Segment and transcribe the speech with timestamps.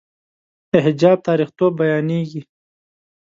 [0.71, 2.41] د حجاب تاریخيتوب بیانېږي.